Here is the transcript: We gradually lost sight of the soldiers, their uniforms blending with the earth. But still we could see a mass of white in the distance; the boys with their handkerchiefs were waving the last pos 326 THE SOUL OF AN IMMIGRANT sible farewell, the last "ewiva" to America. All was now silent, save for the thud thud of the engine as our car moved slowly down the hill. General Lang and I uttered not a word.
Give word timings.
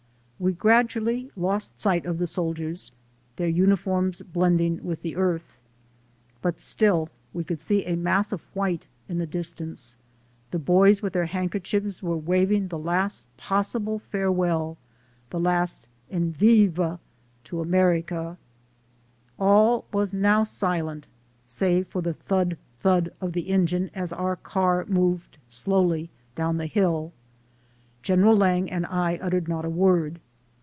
We 0.43 0.53
gradually 0.53 1.29
lost 1.35 1.79
sight 1.79 2.03
of 2.07 2.17
the 2.17 2.25
soldiers, 2.25 2.91
their 3.35 3.47
uniforms 3.47 4.23
blending 4.23 4.83
with 4.83 5.03
the 5.03 5.15
earth. 5.15 5.55
But 6.41 6.59
still 6.59 7.09
we 7.31 7.43
could 7.43 7.59
see 7.59 7.85
a 7.85 7.95
mass 7.95 8.31
of 8.31 8.41
white 8.55 8.87
in 9.07 9.19
the 9.19 9.27
distance; 9.27 9.97
the 10.49 10.57
boys 10.57 11.03
with 11.03 11.13
their 11.13 11.27
handkerchiefs 11.27 12.01
were 12.01 12.17
waving 12.17 12.69
the 12.69 12.79
last 12.79 13.27
pos 13.37 13.73
326 13.73 14.09
THE 14.11 14.17
SOUL 14.17 14.27
OF 14.27 14.29
AN 14.31 14.49
IMMIGRANT 14.49 14.65
sible 14.65 14.69
farewell, 14.71 14.77
the 15.29 15.39
last 15.39 15.87
"ewiva" 16.11 16.99
to 17.43 17.61
America. 17.61 18.37
All 19.37 19.85
was 19.93 20.11
now 20.11 20.43
silent, 20.43 21.05
save 21.45 21.87
for 21.87 22.01
the 22.01 22.15
thud 22.15 22.57
thud 22.79 23.11
of 23.21 23.33
the 23.33 23.49
engine 23.51 23.91
as 23.93 24.11
our 24.11 24.37
car 24.37 24.85
moved 24.87 25.37
slowly 25.47 26.09
down 26.33 26.57
the 26.57 26.65
hill. 26.65 27.11
General 28.01 28.35
Lang 28.35 28.71
and 28.71 28.87
I 28.87 29.17
uttered 29.17 29.47
not 29.47 29.65
a 29.65 29.69
word. 29.69 30.19